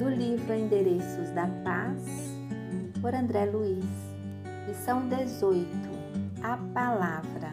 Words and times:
do 0.00 0.08
livro 0.08 0.54
Endereços 0.54 1.28
da 1.32 1.46
Paz, 1.62 2.02
por 3.02 3.14
André 3.14 3.44
Luiz. 3.44 3.84
Lição 4.66 5.06
18. 5.06 5.68
A 6.42 6.56
palavra. 6.72 7.52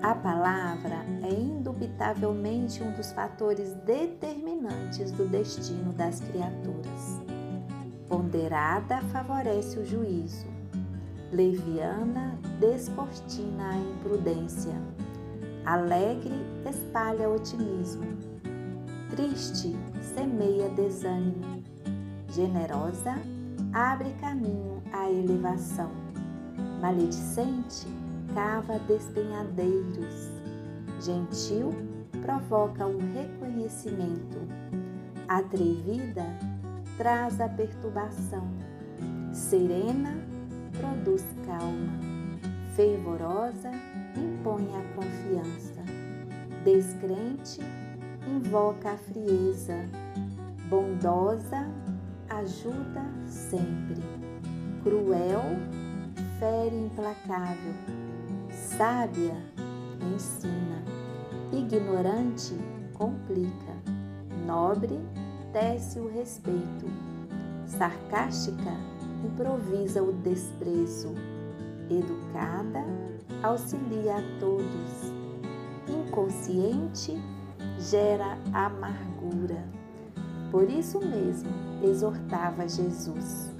A 0.00 0.14
palavra 0.14 1.04
é 1.24 1.28
indubitavelmente 1.28 2.80
um 2.84 2.92
dos 2.92 3.10
fatores 3.10 3.74
determinantes 3.84 5.10
do 5.10 5.26
destino 5.26 5.92
das 5.92 6.20
criaturas. 6.20 7.20
Ponderada 8.08 9.00
favorece 9.12 9.76
o 9.80 9.84
juízo, 9.84 10.46
leviana 11.32 12.38
descortina 12.60 13.70
a 13.70 13.76
imprudência, 13.76 14.80
alegre 15.66 16.46
espalha 16.64 17.28
otimismo, 17.28 18.29
triste 19.10 19.74
semeia 20.14 20.68
desânimo, 20.70 21.62
generosa 22.32 23.16
abre 23.72 24.10
caminho 24.20 24.80
à 24.92 25.10
elevação, 25.10 25.90
maledicente 26.80 27.86
cava 28.34 28.78
despenhadeiros, 28.80 30.30
gentil 31.00 31.72
provoca 32.22 32.86
o 32.86 32.98
reconhecimento, 33.12 34.38
atrevida 35.26 36.24
traz 36.96 37.40
a 37.40 37.48
perturbação, 37.48 38.48
serena 39.32 40.14
produz 40.78 41.24
calma, 41.46 41.98
fervorosa 42.76 43.70
impõe 44.16 44.68
a 44.76 44.94
confiança, 44.94 45.82
descrente 46.64 47.60
invoca 48.26 48.92
a 48.92 48.96
frieza, 48.96 49.76
bondosa 50.68 51.68
ajuda 52.28 53.04
sempre, 53.26 54.00
cruel 54.82 55.42
fere 56.38 56.76
implacável, 56.76 57.74
sábia 58.50 59.36
ensina, 60.14 60.82
ignorante 61.52 62.54
complica, 62.94 63.74
nobre 64.46 65.00
tece 65.52 65.98
o 65.98 66.08
respeito, 66.08 66.86
sarcástica 67.66 68.72
improvisa 69.24 70.02
o 70.02 70.12
desprezo, 70.12 71.14
educada 71.90 72.84
auxilia 73.42 74.16
a 74.16 74.38
todos, 74.38 75.12
inconsciente 75.88 77.18
gera 77.80 78.36
amargura. 78.52 79.64
Por 80.50 80.68
isso 80.68 80.98
mesmo, 81.00 81.50
exortava 81.82 82.68
Jesus: 82.68 83.54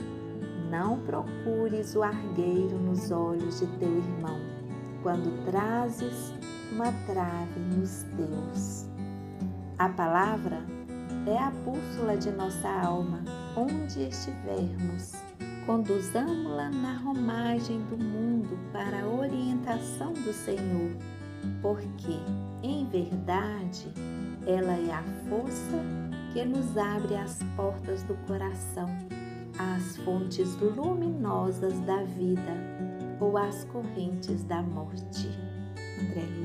Não 0.70 0.98
procures 1.00 1.94
o 1.94 2.02
argueiro 2.02 2.78
nos 2.78 3.10
olhos 3.10 3.60
de 3.60 3.66
teu 3.78 3.96
irmão, 3.96 4.38
quando 5.02 5.44
trazes 5.46 6.34
uma 6.72 6.92
trave 7.06 7.60
nos 7.76 8.04
teus. 8.16 8.86
A 9.78 9.88
palavra 9.88 10.62
é 11.26 11.38
a 11.38 11.50
bússola 11.50 12.16
de 12.16 12.30
nossa 12.30 12.68
alma, 12.68 13.22
onde 13.56 14.02
estivermos. 14.02 15.14
Conduzamos-la 15.66 16.70
na 16.70 16.96
romagem 16.98 17.80
do 17.84 17.96
mundo 17.96 18.58
para 18.72 19.02
a 19.02 19.06
orientação 19.06 20.12
do 20.12 20.32
Senhor, 20.32 20.90
porque, 21.60 22.18
em 22.62 22.86
verdade, 22.86 23.88
ela 24.46 24.72
é 24.72 24.92
a 24.92 25.02
força 25.28 25.82
que 26.32 26.44
nos 26.44 26.76
abre 26.76 27.16
as 27.16 27.38
portas 27.56 28.02
do 28.04 28.14
coração, 28.26 28.88
às 29.58 29.96
fontes 29.98 30.56
luminosas 30.56 31.78
da 31.80 32.04
vida 32.04 32.56
ou 33.20 33.36
às 33.36 33.64
correntes 33.64 34.42
da 34.44 34.62
morte. 34.62 35.28
Luiz. 35.98 36.39